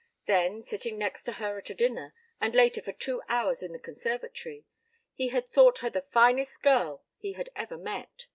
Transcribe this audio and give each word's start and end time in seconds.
Then, 0.25 0.63
sitting 0.63 0.97
next 0.97 1.25
to 1.25 1.33
her 1.33 1.59
at 1.59 1.69
a 1.69 1.75
dinner, 1.75 2.15
and 2.39 2.55
later 2.55 2.81
for 2.81 2.91
two 2.91 3.21
hours 3.29 3.61
in 3.61 3.71
the 3.71 3.77
conservatory, 3.77 4.65
he 5.13 5.27
had 5.27 5.47
thought 5.47 5.77
her 5.85 5.91
the 5.91 6.01
finest 6.01 6.63
girl 6.63 7.03
he 7.19 7.33
had 7.33 7.51
ever 7.55 7.77
met. 7.77 8.25